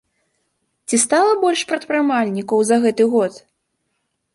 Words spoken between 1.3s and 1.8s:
больш